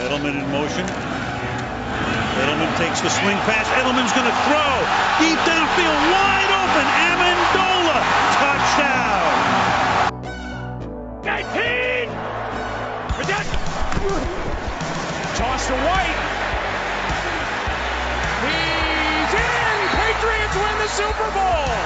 [0.00, 0.86] Edelman in motion.
[2.40, 3.68] Edelman takes the swing pass.
[3.76, 4.72] Edelman's going to throw.
[5.20, 6.86] Deep downfield, wide open.
[7.04, 8.00] Amendola.
[8.40, 9.28] Touchdown.
[11.20, 12.08] 19.
[13.12, 13.50] Protect.
[15.36, 16.16] Toss to White.
[18.40, 19.76] He's in.
[20.00, 21.76] Patriots win the Super Bowl.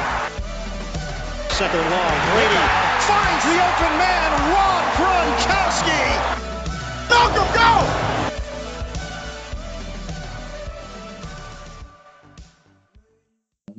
[1.50, 2.14] Second long.
[2.30, 2.62] Brady
[3.10, 4.30] finds the open man.
[4.54, 6.33] Rob Gronkowski.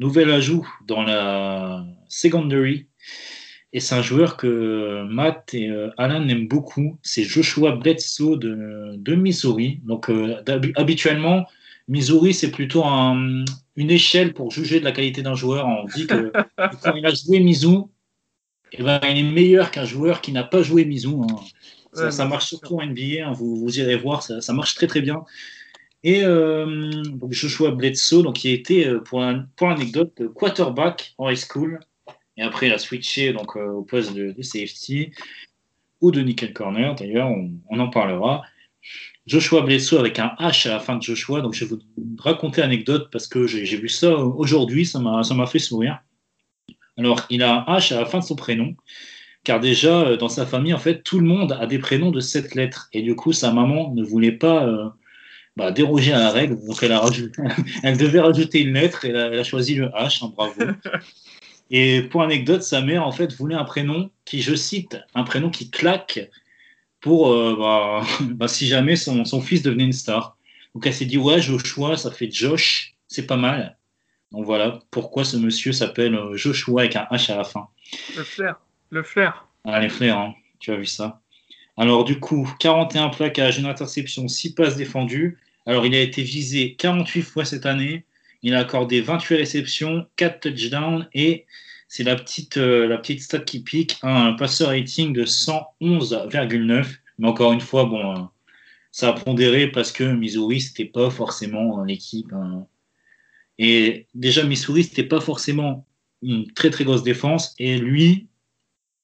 [0.06, 2.88] Nouvel ajout dans la secondary.
[3.74, 6.98] Et c'est un joueur que Matt et euh, Alan aiment beaucoup.
[7.02, 9.80] C'est Joshua Bledsoe de, de Missouri.
[9.84, 10.42] Donc, euh,
[10.76, 11.46] habituellement,
[11.88, 13.44] Missouri, c'est plutôt un-
[13.76, 15.66] une échelle pour juger de la qualité d'un joueur.
[15.68, 16.32] On dit que
[16.84, 17.90] quand il a joué Mizzou,
[18.74, 21.24] eh ben, il est meilleur qu'un joueur qui n'a pas joué Mizzou.
[21.24, 21.36] hein.
[21.94, 24.54] Ça, Ouais, ça mais marche surtout en NBA, hein, vous, vous irez voir, ça, ça
[24.54, 25.24] marche très très bien.
[26.08, 26.92] Et euh,
[27.32, 31.36] Joshua Bledsoe, donc, qui a été, euh, pour, un- pour l'anecdote, euh, quarterback en high
[31.36, 31.80] school.
[32.38, 35.10] Et après, il a switché donc, euh, au poste de, de safety
[36.02, 38.44] ou de nickel corner, d'ailleurs, on, en parlera.
[39.26, 41.82] Joshua Bledsoe avec un H à la fin de Joshua, donc je vais vous
[42.20, 45.98] raconter l'anecdote parce que j'ai vu ça aujourd'hui, ça m'a fait sourire.
[46.98, 48.76] Alors, il a un H à la fin de son prénom,
[49.44, 52.54] car déjà, dans sa famille, en fait, tout le monde a des prénoms de sept
[52.54, 52.90] lettres.
[52.94, 54.94] Et du coup, sa maman ne voulait pas
[55.56, 57.42] bah, déroger à la règle, donc elle, a rajouté,
[57.84, 60.54] elle devait rajouter une lettre et elle a, elle a choisi le H, hein, bravo.
[61.72, 65.50] Et pour anecdote, sa mère, en fait, voulait un prénom qui, je cite, un prénom
[65.50, 66.30] qui claque
[67.02, 70.38] pour, euh, bah, bah, si jamais son, son fils devenait une star.
[70.74, 73.78] Donc elle s'est dit, ouais, Joshua, ça fait Josh, c'est pas mal.
[74.32, 77.68] Donc voilà pourquoi ce monsieur s'appelle euh, Joshua avec un H à la fin.
[78.18, 78.60] Le flair.
[78.90, 79.48] Le flair.
[79.64, 81.22] Ah, les frères, hein, tu as vu ça.
[81.78, 85.38] Alors, du coup, 41 plaquages, une interception, 6 passes défendues.
[85.66, 88.06] Alors, il a été visé 48 fois cette année.
[88.44, 91.46] Il a accordé 28 réceptions, 4 touchdowns et
[91.88, 97.00] c'est la petite, euh, la petite stat qui pique, un passeur rating de 111,9.
[97.18, 98.22] Mais encore une fois, bon, euh,
[98.92, 102.32] ça a pondéré parce que Missouri, c'était pas forcément euh, l'équipe.
[102.34, 102.68] hein.
[103.58, 105.88] Et déjà, Missouri, c'était pas forcément
[106.22, 107.56] une très très grosse défense.
[107.58, 108.28] Et lui,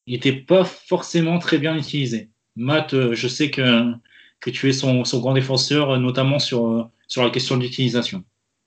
[0.06, 2.30] il n'était pas forcément très bien utilisé.
[2.56, 3.94] Matt, je sais que,
[4.42, 8.24] que tu es son, grand défenseur, euh, notamment sur, euh, sur la question de l'utilisation.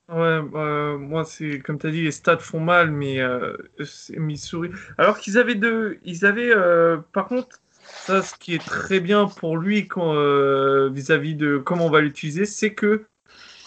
[0.09, 3.57] Ouais, euh, moi, c'est comme tu as dit, les stats font mal, mais euh,
[4.17, 4.71] Missouri.
[4.99, 5.99] Alors qu'ils avaient deux.
[6.05, 6.53] Ils avaient,
[7.13, 9.89] par contre, ça, ce qui est très bien pour lui
[10.93, 13.05] vis-à-vis de comment on va l'utiliser, c'est que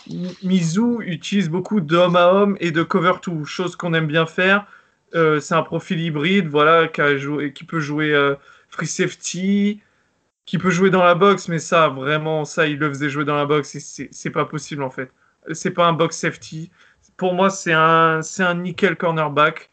[0.09, 4.27] Mi- Mizzou utilise beaucoup d'homme à homme et de cover two, chose qu'on aime bien
[4.27, 4.67] faire.
[5.13, 8.15] C'est un profil hybride, voilà, qui, peut jouer
[8.69, 9.81] free safety,
[10.47, 13.35] qui peut jouer dans la box, mais ça, vraiment, ça, il le faisait jouer dans
[13.35, 15.11] la box et c'est pas possible en fait.
[15.51, 16.71] C'est pas un box safety.
[17.17, 19.69] Pour moi, c'est un, un nickel cornerback.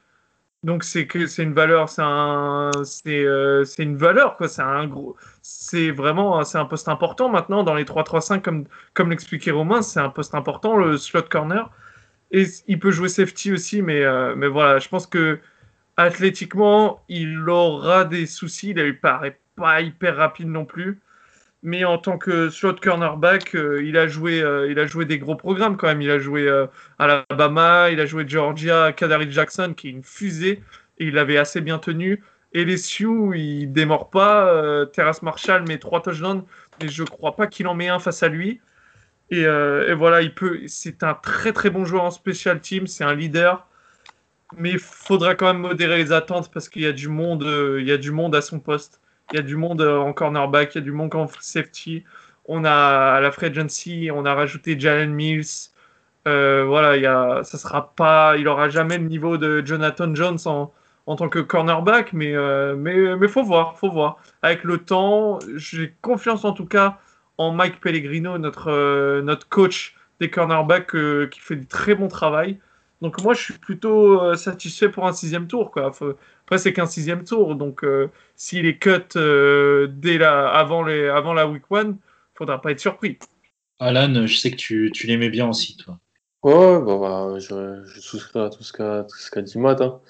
[0.65, 2.71] Donc c'est que c'est une valeur, c'est un,
[3.07, 4.49] euh, une valeur quoi.
[4.49, 8.65] C'est un gros, c'est vraiment, c'est un poste important maintenant dans les 3-3-5 comme
[8.95, 11.71] comme l'expliquait Romain, c'est un poste important le slot corner.
[12.33, 15.39] Et il peut jouer safety aussi, mais euh, mais voilà, je pense que
[15.97, 18.71] athlétiquement, il aura des soucis.
[18.71, 21.01] Il ne paraît pas hyper rapide non plus.
[21.65, 25.19] Mais en tant que slot cornerback, euh, il, a joué, euh, il a joué des
[25.19, 26.03] gros programmes quand même.
[26.03, 26.67] Il a joué euh,
[26.99, 30.63] Alabama, il a joué Georgia, Kadari Jackson, qui est une fusée,
[30.99, 32.23] et il avait assez bien tenu.
[32.53, 34.47] Et les Sioux, il démord pas.
[34.53, 36.45] Euh, Terrace Marshall met trois touchdowns,
[36.83, 38.61] mais je crois pas qu'il en met un face à lui.
[39.31, 39.47] Et,
[39.95, 40.61] voilà, il peut.
[40.67, 42.87] C'est un très très bon joueur en special team.
[42.87, 43.67] C'est un leader,
[44.57, 47.43] mais il faudra quand même modérer les attentes parce qu'il y a du monde.
[47.81, 49.01] il y a du monde à son poste.
[49.33, 52.05] Il y a du monde euh, en cornerback, il y a du monde en safety.
[52.47, 55.71] On a à la free agency, on a rajouté Jalen Mills.
[56.27, 60.15] Euh, voilà, il y a, ça sera pas, il aura jamais le niveau de Jonathan
[60.15, 60.73] Jones en,
[61.07, 64.17] en tant que cornerback, mais euh, mais mais faut voir, faut voir.
[64.43, 66.99] Avec le temps, j'ai confiance en tout cas
[67.39, 70.93] en Mike Pellegrino, notre euh, notre coach des cornerbacks,
[71.31, 72.59] qui fait du très bon travail.
[73.05, 75.71] Donc moi, je suis plutôt euh, satisfait pour un sixième tour.
[75.71, 75.93] Quoi.
[75.93, 76.15] Faut-
[76.45, 81.09] Après, c'est qu'un sixième tour, donc euh, s'il est cut euh, dès la, avant, les,
[81.09, 81.99] avant la week one,
[82.35, 83.19] faudra pas être surpris.
[83.79, 85.99] Alan, je sais que tu, tu l'aimais bien aussi, toi.
[86.43, 89.81] Ouais, bah, bah, je, je souscris à tout ce qu'a tout ce qu'a dit Matt.
[89.81, 90.01] hein.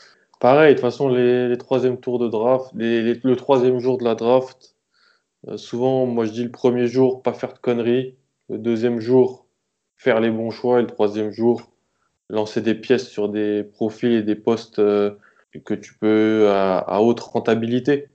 [0.40, 3.98] Pareil, de toute façon, les, les troisièmes tours de draft, les- les- le troisième jour
[3.98, 4.76] de la draft,
[5.48, 8.16] euh, souvent, moi je dis le premier jour, pas faire de conneries.
[8.50, 9.46] Le deuxième jour,
[9.96, 10.80] faire les bons choix.
[10.80, 11.72] Et le troisième jour,
[12.30, 15.12] lancer des pièces sur des profils et des postes euh,
[15.64, 18.08] que tu peux à, haute rentabilité.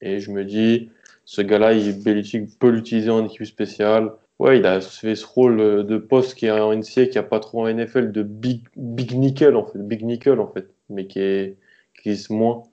[0.00, 0.90] Et je me dis,
[1.24, 4.12] ce gars-là, Belichick peut l'utiliser en équipe spéciale.
[4.38, 7.38] Ouais, il a fait ce rôle de poste qui est en NCA, qui a pas
[7.38, 11.20] trop en NFL, de big, big nickel en fait, big nickel en fait, mais qui
[11.20, 11.56] est
[12.02, 12.64] qui moins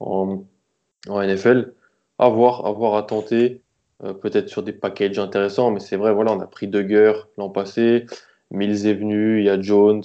[0.00, 0.44] en,
[1.08, 1.74] NFL.
[2.18, 3.62] À voir, à tenter.
[4.02, 7.50] Euh, peut-être sur des packages intéressants, mais c'est vrai, voilà, on a pris Dugger l'an
[7.50, 8.06] passé,
[8.50, 10.02] Mills est venu, il y a Jones,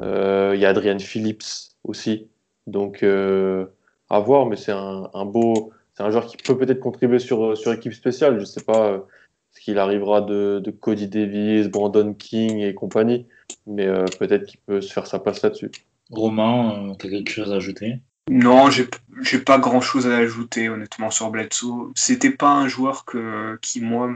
[0.00, 2.28] euh, il y a Adrian Phillips aussi.
[2.66, 3.66] Donc, euh,
[4.08, 7.72] à voir, mais c'est un, beau, c'est un joueur qui peut peut-être contribuer sur, sur
[7.72, 8.36] équipe spéciale.
[8.36, 9.04] Je ne sais pas
[9.50, 13.26] ce qu'il arrivera de, de, Cody Davis, Brandon King et compagnie,
[13.66, 13.86] mais
[14.18, 15.70] peut-être qu'il peut se faire sa place là-dessus.
[16.10, 18.00] Romain, tu as quelque chose à ajouter?
[18.30, 21.92] Non, j'ai pas grand chose à ajouter honnêtement sur Bledsoe.
[21.96, 24.08] C'était pas un joueur que, qui moi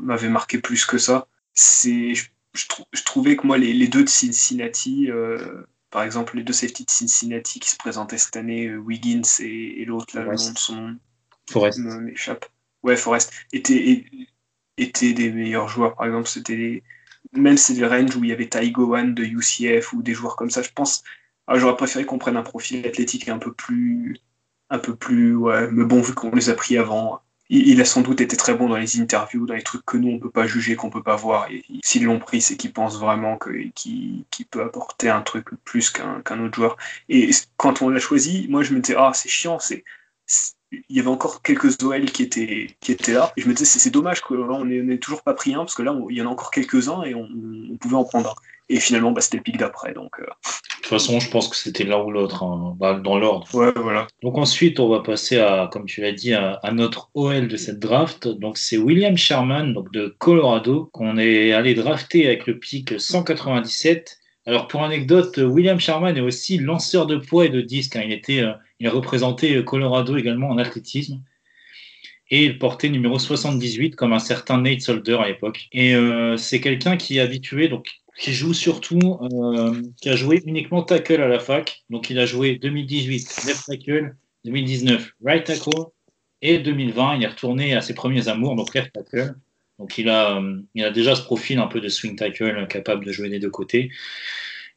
[0.00, 1.26] m'avait marqué plus que ça.
[1.52, 6.52] C'est, je, je, trouvais que moi les, deux de Cincinnati, euh, par exemple les deux
[6.52, 10.52] safety de Cincinnati qui se présentaient cette année, euh, Wiggins et, l'autre là, le nom
[10.52, 10.96] de son
[11.50, 12.46] Forest m'échappe.
[12.82, 14.04] Ouais, Forest étaient,
[14.76, 15.96] étaient des meilleurs joueurs.
[15.96, 16.82] Par exemple, c'était
[17.32, 20.36] même c'est des ranges où il y avait Ty Gowan de UCF ou des joueurs
[20.36, 20.62] comme ça.
[20.62, 21.02] Je pense
[21.46, 24.16] ah, j'aurais préféré qu'on prenne un profil athlétique un peu plus,
[24.70, 27.20] un peu plus, ouais, mais bon, vu qu'on les a pris avant,
[27.50, 30.08] il, a sans doute été très bon dans les interviews, dans les trucs que nous
[30.08, 31.50] on peut pas juger, qu'on peut pas voir.
[31.50, 36.44] Et s'ils l'ont pris, c'est qu'ils pensent vraiment qu'il peut apporter un truc plus qu'un
[36.44, 36.76] autre joueur.
[37.08, 39.84] Et quand on l'a choisi, moi je me disais ah c'est chiant, c'est
[40.72, 43.32] il y avait encore quelques OL qui étaient, là.
[43.36, 45.96] Et je me disais, c'est dommage qu'on n'ait toujours pas pris un, parce que là,
[46.08, 47.28] il y en a encore quelques-uns et on,
[47.80, 48.34] pouvait en prendre un.
[48.72, 49.92] Et finalement, bah, c'était le pic d'après.
[49.92, 50.22] Donc, euh.
[50.22, 52.76] De toute façon, je pense que c'était l'un ou l'autre, hein.
[52.78, 53.46] bah, dans l'ordre.
[53.52, 54.06] Ouais, voilà.
[54.22, 57.80] Donc ensuite, on va passer à, comme tu l'as dit, à, notre OL de cette
[57.80, 58.28] draft.
[58.28, 64.18] Donc c'est William Sherman, donc de Colorado, qu'on est allé drafter avec le pic 197.
[64.46, 67.96] Alors pour anecdote, William Sherman est aussi lanceur de poids et de disques.
[67.96, 68.02] Hein.
[68.04, 71.20] Il était euh, il a représenté Colorado également en athlétisme.
[72.30, 75.68] Et il portait numéro 78 comme un certain Nate Solder à l'époque.
[75.72, 80.42] Et euh, c'est quelqu'un qui est habitué, donc qui joue surtout, euh, qui a joué
[80.46, 81.82] uniquement tackle à la fac.
[81.90, 84.14] Donc il a joué 2018 left tackle,
[84.44, 85.86] 2019 right tackle
[86.42, 89.34] et 2020 il est retourné à ses premiers amours, donc left tackle.
[89.78, 93.04] Donc il a, euh, il a déjà ce profil un peu de swing tackle capable
[93.04, 93.90] de jouer des deux côtés.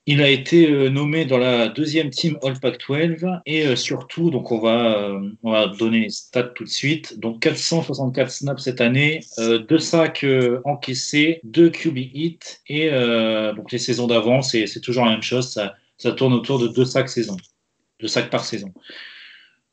[0.05, 4.51] Il a été euh, nommé dans la deuxième team All Pac-12 et euh, surtout, donc
[4.51, 7.19] on va, euh, on va donner les stats tout de suite.
[7.19, 10.25] Donc 464 snaps cette année, deux sacs
[10.65, 12.89] encaissés, deux QB hits et
[13.55, 15.49] donc les saisons d'avant, c'est toujours la même chose.
[15.49, 17.37] Ça, ça, tourne autour de deux sacs saison,
[18.05, 18.73] sacs par saison.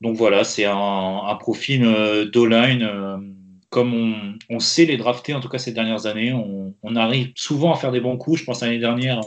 [0.00, 1.82] Donc voilà, c'est un, profil
[2.32, 2.88] d'O-line.
[3.68, 7.32] comme on, on, sait les drafter, en tout cas ces dernières années, on, on arrive
[7.34, 8.40] souvent à faire des bons coups.
[8.40, 9.22] Je pense l'année dernière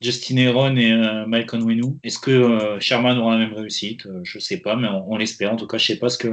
[0.00, 1.98] Justin Heron et euh, Mike Onwenu.
[2.02, 4.06] Est-ce que euh, Sherman aura la même réussite?
[4.06, 5.52] Euh, Je ne sais pas, mais on, l'espère.
[5.52, 6.28] En tout cas, je ne sais pas ce que,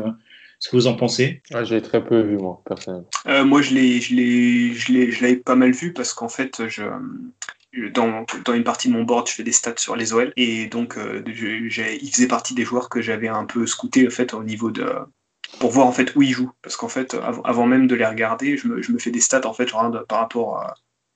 [0.60, 1.42] ce que vous en pensez.
[1.54, 3.08] Ah, j'ai très peu vu, moi, personnellement.
[3.46, 6.84] moi, je l'avais pas mal vu parce qu'en fait, je,
[7.94, 10.34] dans, dans, une partie de mon board, je fais des stats sur les OL.
[10.36, 14.44] Et donc, il faisait partie des joueurs que j'avais un peu scouté en fait, au
[14.44, 14.86] niveau de,
[15.60, 18.58] pour voir en fait où ils jouent parce qu'en fait avant, même de les regarder
[18.58, 19.70] je me, je me, fais des stats en fait
[20.08, 20.74] par rapport à,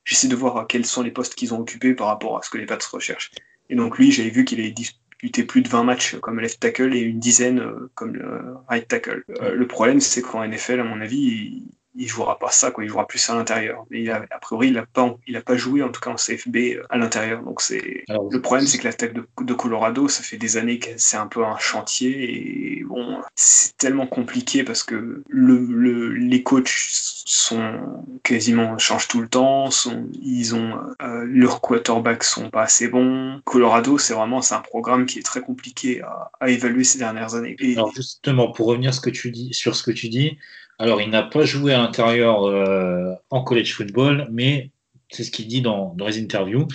[0.08, 2.58] j'essaie de voir quels sont les postes qu'ils ont occupés par rapport à ce que
[2.58, 3.32] les Pats recherchent.
[3.70, 6.96] Et donc lui, j'avais vu qu'il avait disputé plus de 20 matchs comme left tackle
[6.96, 9.26] et une dizaine euh, comme le right tackle.
[9.42, 11.66] Euh, le problème, c'est qu'en NFL, à mon avis,
[11.98, 12.84] il jouera pas ça, quoi.
[12.84, 13.86] Il jouera plus à l'intérieur.
[13.90, 16.12] Mais il a, a priori, il n'a pas, il a pas joué en tout cas
[16.12, 17.44] en CFB euh, à l'intérieur.
[17.44, 20.90] Donc c'est le problème, c'est que l'attaque de, de, Colorado, ça fait des années que
[20.98, 26.44] c'est un peu un chantier et bon, c'est tellement compliqué parce que le, le, les
[26.44, 27.80] coachs sont
[28.24, 29.72] quasiment changent tout le temps.
[29.72, 33.42] Sont, ils ont euh, leurs quarterbacks sont pas assez bons.
[33.46, 37.36] Colorado, c'est vraiment c'est un programme qui est très compliqué à, à évaluer ces dernières
[37.36, 37.56] années.
[37.60, 40.38] Et, Alors justement, pour revenir ce que tu dis, sur ce que tu dis,
[40.80, 44.70] alors, il n'a pas joué à l'intérieur euh, en college football, mais
[45.10, 46.68] c'est ce qu'il dit dans, les interviews.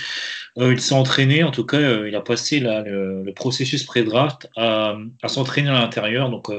[0.59, 4.97] Euh, il s'est entraîné, en tout cas, euh, il a passé le, processus pré-draft à,
[5.27, 6.51] s'entraîner à l'intérieur, donc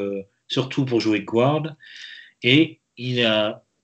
[0.48, 1.76] surtout pour jouer guard.
[2.44, 3.28] Et il,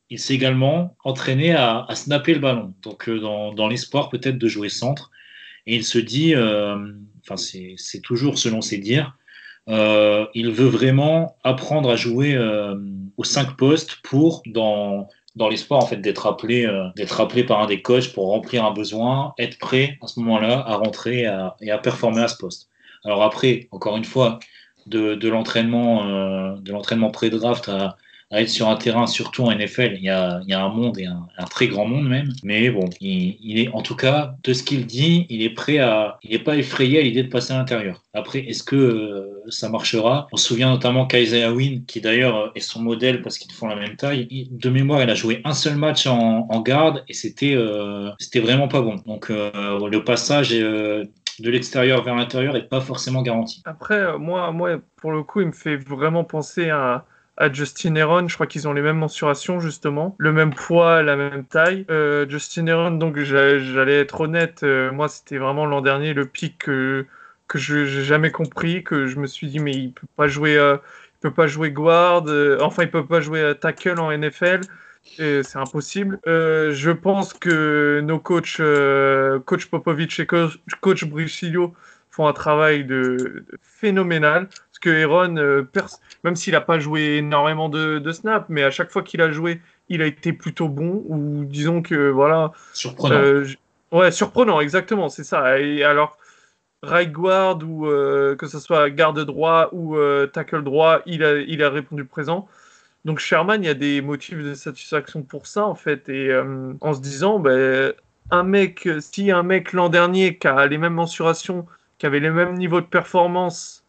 [0.09, 4.69] il s'est également entraîné à, snapper le ballon, donc dans, dans l'espoir peut-être de jouer
[4.69, 5.11] centre.
[5.65, 9.17] Et il se dit, enfin, c'est toujours selon ses dires,
[9.69, 12.75] euh, il veut vraiment apprendre à jouer euh,
[13.17, 17.61] aux cinq postes pour, dans, dans l'espoir en fait, d'être appelé, euh, d'être appelé par
[17.61, 21.27] un des coachs pour remplir un besoin, être prêt à ce moment-là à rentrer
[21.61, 22.69] et à performer à ce poste.
[23.05, 24.39] Alors après, encore une fois,
[24.87, 27.95] de, l'entraînement, de l'entraînement pré-draft à,
[28.31, 29.93] être sur un terrain, surtout en NFL.
[29.95, 32.29] Il y a, il y a un monde et un, un, très grand monde même.
[32.43, 35.79] Mais bon, il, il, est en tout cas de ce qu'il dit, il est prêt
[35.79, 38.03] à, il n'est pas effrayé à l'idée de passer à l'intérieur.
[38.13, 40.27] Après, est-ce que euh, ça marchera?
[40.31, 43.75] On se souvient notamment qu'Isaiah Wynn, qui d'ailleurs est son modèle parce qu'ils font la
[43.75, 44.27] même taille.
[44.51, 48.39] De mémoire, il a joué un seul match en, en garde et c'était, euh, c'était
[48.39, 48.95] vraiment pas bon.
[49.07, 53.61] Donc euh, le passage est, de l'extérieur vers l'intérieur n'est pas forcément garanti.
[53.65, 57.05] Après, moi, moi, pour le coup, il me fait vraiment penser à,
[57.39, 58.27] à Justin Heron.
[58.27, 60.15] Je crois qu'ils ont les mêmes mensurations, justement.
[60.19, 61.85] Le même poids, la même taille.
[61.89, 66.57] Euh, Justin Heron, donc j'allais être honnête, euh, moi, c'était vraiment l'an dernier le pic
[66.59, 67.05] que,
[67.55, 70.77] je n'ai jamais compris, que je me suis dit, mais il peut pas jouer, euh,
[71.21, 72.25] peut pas jouer guard,
[72.61, 74.61] enfin, il peut pas jouer tackle en NFL.
[75.17, 76.19] C'est impossible.
[76.25, 78.61] Je pense que nos coachs,
[79.45, 81.05] coach Popovic et coach, coach
[82.11, 84.49] font un travail de phénoménal.
[84.81, 85.63] Parce que Aaron, euh,
[86.23, 89.29] même s'il n'a pas joué énormément de, de snaps, mais à chaque fois qu'il a
[89.31, 91.03] joué, il a été plutôt bon.
[91.07, 92.53] Ou disons que voilà.
[92.73, 93.15] Surprenant.
[93.15, 93.45] Euh,
[93.91, 95.59] ouais, surprenant, exactement, c'est ça.
[95.59, 96.17] Et alors,
[96.81, 99.97] right guard ou euh, que ce soit garde droit ou
[100.31, 102.47] tackle droit, il a, il a répondu présent.
[103.05, 106.33] Donc Sherman, il y a des motifs de satisfaction pour ça en fait, et
[106.81, 107.93] en se disant, ben,
[108.31, 111.65] un mec, si un mec l'an dernier qui a les mêmes mensurations,
[111.97, 113.83] qui avait les mêmes niveaux de performance,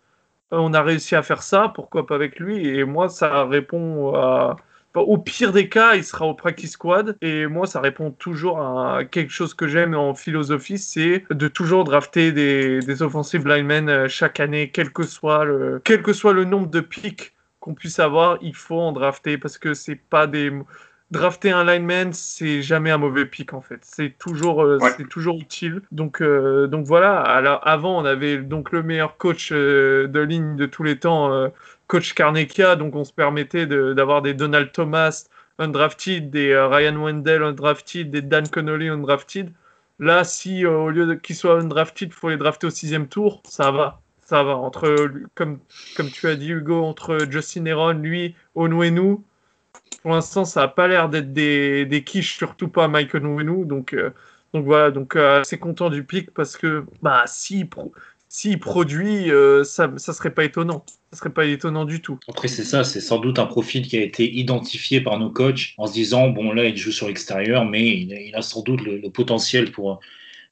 [0.51, 4.57] on a réussi à faire ça, pourquoi pas avec lui Et moi, ça répond à,
[4.95, 7.17] au pire des cas, il sera au practice squad.
[7.23, 11.85] Et moi, ça répond toujours à quelque chose que j'aime en philosophie, c'est de toujours
[11.85, 17.75] drafter des, des offensive linemen chaque année, quel que soit le, nombre de pics qu'on
[17.75, 20.51] puisse avoir, il faut en drafter parce que c'est pas des
[21.11, 23.81] drafter un lineman, c'est jamais un mauvais pic en fait.
[23.83, 24.91] C'est toujours, euh, Ouais.
[24.97, 25.83] c'est toujours utile.
[25.91, 27.21] Donc, euh, donc voilà.
[27.21, 31.51] Alors avant, on avait donc le meilleur coach euh, de ligne de tous les temps,
[31.89, 32.77] coach Carnekia.
[32.77, 35.27] Donc on se permettait de- d'avoir des Donald Thomas
[35.59, 39.53] undrafted, des Ryan Wendell undrafted, des Dan Connolly undrafted.
[39.99, 43.71] Là, si au lieu qu'ils soient undrafted, il faut les drafter au sixième tour, ça
[43.71, 44.01] va.
[44.25, 44.57] Ça va.
[44.57, 45.59] Entre, comme,
[45.97, 49.17] comme tu as dit, Hugo, entre Justin Heron, lui, Onwenu,
[50.03, 53.67] pour l'instant, ça n'a pas l'air d'être des, des quiches, surtout pas Mike Onwenu.
[53.67, 54.11] Donc, euh,
[54.55, 57.93] donc voilà, donc euh, assez content du pic parce que bah, s'il pro
[58.29, 60.85] s'il produit, euh, ça ça serait pas étonnant.
[61.13, 62.21] Ça serait pas étonnant du tout.
[62.29, 65.75] Après, c'est ça, c'est sans doute un profil qui a été identifié par nos coachs
[65.77, 69.11] en se disant, bon, là, il joue sur l'extérieur, mais il a, sans doute le,
[69.11, 69.99] potentiel pour,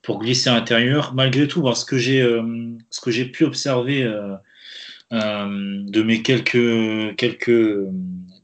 [0.03, 1.15] pour glisser à l'intérieur.
[1.15, 2.43] Malgré tout, parce que j'ai euh,
[2.91, 4.35] ce que j'ai pu observer euh,
[5.13, 7.79] euh, de mes quelques, quelques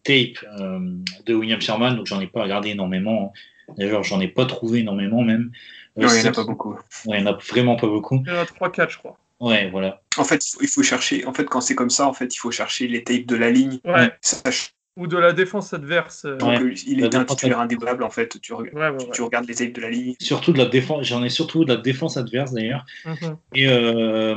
[0.05, 0.79] tapes euh,
[1.27, 3.33] de William Sherman, donc j'en ai pas regardé énormément.
[3.35, 3.75] hein.
[3.79, 5.51] D'ailleurs, j'en ai pas trouvé énormément même.
[5.99, 6.73] Euh, Non, il n'y en a pas beaucoup.
[7.07, 8.23] Ouais, il n'y en a vraiment pas beaucoup.
[8.27, 9.17] Il y en a 3-4, je crois.
[9.41, 10.03] Ouais, voilà.
[10.19, 11.25] En fait, il faut, il faut chercher.
[11.27, 13.51] En fait, quand c'est comme ça, en fait, il faut chercher les tapes de la
[13.51, 13.79] ligne.
[13.85, 14.13] Ouais.
[14.21, 16.25] Sach- Ou de la défense adverse.
[16.25, 16.75] euh, Ouais.
[16.87, 18.05] il La était un titulaire indémodable.
[18.05, 20.15] En fait, tu, re- ouais, ouais, tu- regardes les tapes de la ligne.
[20.21, 22.85] Surtout de la défense, j'en ai surtout de la défense adverse d'ailleurs.
[23.05, 23.37] Mhm.
[23.55, 24.37] Et, euh,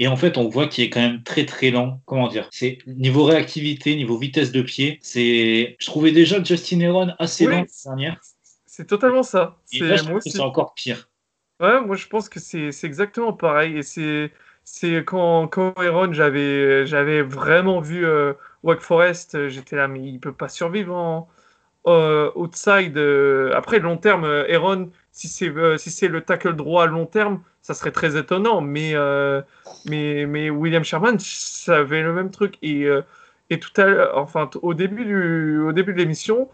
[0.00, 2.00] et en fait, on voit qu'il est quand même très très lent.
[2.06, 2.48] Comment dire?
[2.50, 4.98] C'est niveau réactivité, niveau vitesse de pied.
[5.00, 7.52] C'est, je trouvais déjà Justin Heron assez Oui.
[7.52, 8.20] lent l'année dernière.
[8.66, 9.58] C'est totalement ça.
[9.72, 10.30] Et C'est là, je moi trouve que aussi.
[10.32, 11.08] c'est encore pire.
[11.60, 13.78] Ouais, moi je pense que c'est c'est exactement pareil.
[13.78, 14.32] Et c'est
[14.64, 18.32] c'est quand quand Aaron j'avais j'avais vraiment vu euh,
[18.64, 21.28] Wake Forest, euh, j'étais là mais il peut pas survivre en
[21.86, 22.96] euh, outside.
[22.96, 23.52] euh.
[23.54, 27.92] Après long terme, Aaron si c'est si le tackle droit à long terme, ça serait
[27.92, 28.60] très étonnant.
[28.60, 28.94] Mais
[29.86, 32.88] mais mais William Sherman, ça avait le même truc et
[33.50, 36.48] et tout à enfin au début du au début de l'émission.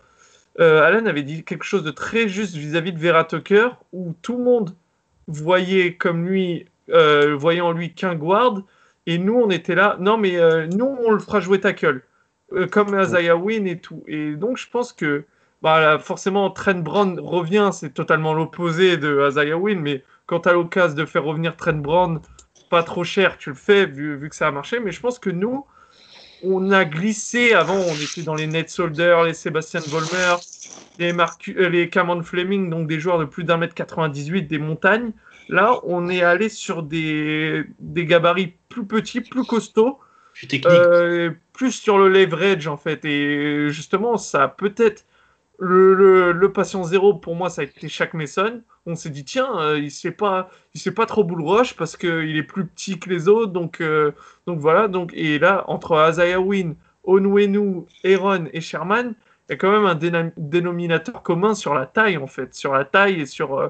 [0.59, 4.45] Alan avait dit quelque chose de très juste vis-à-vis de Vera Tucker, où tout le
[4.45, 4.75] monde
[5.29, 8.63] voyait comme lui, voyait en lui qu'un guard,
[9.15, 12.03] et nous on était là, non mais euh, nous on le fera jouer tackle,
[12.53, 14.03] euh, comme Isaiah Wynn et tout.
[14.07, 15.25] Et donc je pense que
[15.63, 20.49] bah, là, forcément Trent Brown revient, c'est totalement l'opposé de Isaiah Wynn, mais quand tu
[20.49, 22.21] as l'occasion de faire revenir Trent Brown
[22.69, 25.19] pas trop cher, tu le fais vu, vu que ça a marché, mais je pense
[25.19, 25.67] que nous,
[26.41, 27.53] on a glissé.
[27.55, 30.37] Avant, on était dans les Ned Solder, les Sébastien Vollmer,
[30.99, 34.59] les, Marcu- euh, les Cameron Fleming, donc des joueurs de plus d'un mètre 98, des
[34.59, 35.13] montagnes.
[35.49, 39.45] Là, on est allé sur des, des gabarits plus petits, plus
[40.49, 40.67] technique.
[40.67, 43.05] euh, plus sur le leverage en fait.
[43.05, 45.07] Et justement, ça a peut-être
[45.59, 48.63] le, le, le patient zéro pour moi, ça a été Shaq Mason.
[48.87, 50.51] On s'est dit tiens, euh, il se fait pas,
[50.97, 53.53] pas trop boule roche parce qu'il est plus petit que les autres.
[53.53, 54.13] Donc euh,
[54.47, 54.89] donc voilà.
[54.89, 59.15] Donc et là entre Isaiah Wynn, Onwenu, Aaron et Sherman,
[59.49, 62.85] il y a quand même un dénominateur commun sur la taille en fait, sur la
[62.85, 63.69] taille et sur euh,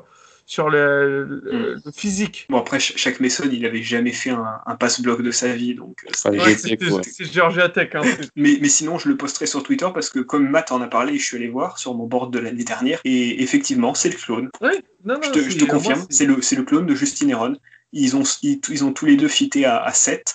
[0.51, 2.47] sur le, le- le physique.
[2.51, 5.77] Bon, après, ch- chaque Mason, il avait jamais fait un, un pass-block de sa vie.
[5.77, 7.01] Donc, euh, Ouais, Ouais, c'est quoi.
[7.05, 7.91] c'est Georgia Tech.
[7.95, 8.01] Hein,
[8.35, 11.17] mais, mais sinon, je le posterai sur Twitter parce que, comme Matt en a parlé,
[11.19, 12.99] je suis allé voir sur mon board de l'année dernière.
[13.05, 14.51] Et effectivement, c'est le clone.
[14.61, 17.57] ouais, non, non, Je te, je confirme, c'est le, c'est le clone de Justin Heron.
[17.93, 20.35] Ils ont, ils, ils ont tous les deux fité à, à 7,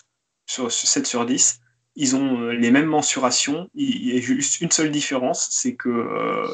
[0.49, 1.59] sur, sur 7 sur 10.
[1.95, 3.69] Ils ont euh, les mêmes mensurations.
[3.73, 6.47] Il y a juste une seule différence, c'est que euh,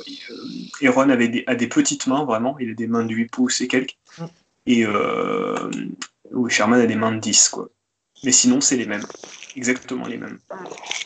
[0.82, 2.58] Heron avait des, a des petites mains, vraiment.
[2.60, 3.98] Il a des mains de 8 pouces et quelques.
[4.20, 4.26] Mm.
[4.68, 5.72] Et euh,
[6.48, 7.70] Sherman a des mains de 10, quoi.
[8.24, 9.06] Mais sinon, c'est les mêmes.
[9.56, 10.38] Exactement les mêmes.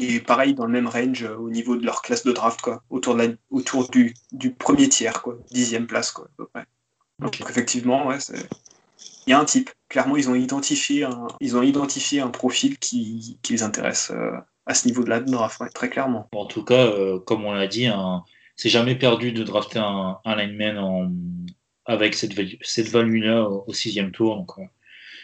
[0.02, 2.84] Et pareil, dans le même range euh, au niveau de leur classe de draft, quoi.
[2.90, 5.38] Autour, de la, autour du, du premier tiers, quoi.
[5.52, 6.66] Dixième place, quoi, à peu près.
[7.20, 8.50] Donc effectivement, ouais, c'est-
[9.28, 9.70] il y a un type.
[9.90, 14.32] Clairement, ils ont identifié un, ils ont identifié un profil qui, qui les intéresse euh,
[14.66, 16.28] à ce niveau de la draft, ouais, très clairement.
[16.34, 18.24] En tout cas, euh, comme on l'a dit, un-
[18.56, 21.12] c'est jamais perdu de drafter un, un lineman en-
[21.86, 24.36] avec cette, value- cette value-là au, au sixième tour.
[24.38, 24.64] Donc, euh,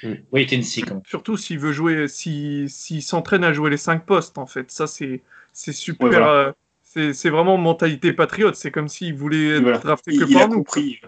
[0.04, 0.14] Mm.
[0.32, 0.82] wait and see.
[0.82, 1.02] Comme.
[1.06, 4.72] Surtout s'il veut jouer, s'il s'il s'entraîne à jouer les 5 postes, en fait.
[4.72, 5.22] Ça, c'est
[5.54, 6.08] c'est super.
[6.10, 6.32] Ouais, voilà.
[6.32, 8.56] euh, c'est c'est vraiment mentalité patriote.
[8.56, 9.78] C'est comme s'il voulait Voilà.
[9.78, 10.56] drafter Il, que il a par nous.
[10.56, 11.00] compris.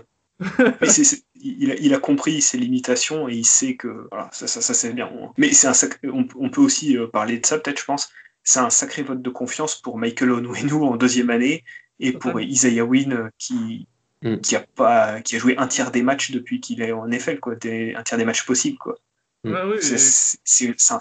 [0.81, 0.87] Mais
[1.35, 4.73] il, a, il a compris ses limitations et il sait que voilà, ça, ça, ça,
[4.73, 5.09] c'est bien.
[5.37, 8.09] Mais c'est un sac- on, on peut aussi euh, parler de ça, peut-être, je pense.
[8.43, 11.63] C'est un sacré vote de confiance pour Michael Onwenu en deuxième année
[11.99, 12.39] et pour.
[12.41, 13.87] Isaiah Wynn euh, qui,
[14.25, 14.37] Mm.
[14.37, 17.41] qui, a pas, qui a joué un tiers des matchs depuis qu'il est en NFL,
[17.41, 18.77] quoi, des- un tiers des matchs possibles.
[18.77, 18.95] Quoi.
[19.43, 20.99] Ouais, ouais, C'est- et un-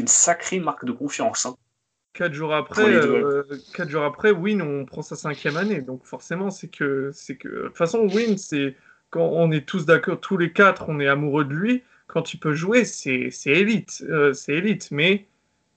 [0.00, 1.46] une sacrée marque de confiance.
[1.46, 1.54] hein.
[2.14, 5.82] Quatre jours après, euh, quatre jours après, Win, on prend sa cinquième année.
[5.82, 8.74] Donc forcément, c'est que, c'est que, de toute façon, Win, c'est
[9.14, 11.84] quand on est tous d'accord, tous les quatre, on est amoureux de lui.
[12.08, 14.88] Quand il peut jouer, c'est, c'est élite, euh, c'est élite.
[14.90, 15.26] Mais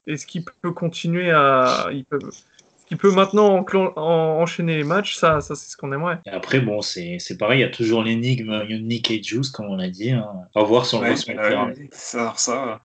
[0.08, 4.84] est-ce qu'il peut continuer à, il peut, est-ce qu'il peut maintenant enclen- en- enchaîner les
[4.84, 5.16] matchs?
[5.18, 6.20] Ça, ça, c'est ce qu'on aimerait.
[6.26, 9.68] Et après, bon, c'est c'est pareil, il y a toujours l'énigme Nick et Juice, comme
[9.68, 10.12] on l'a dit.
[10.12, 10.26] hein.
[10.56, 12.34] À voir si on Ouais, ça,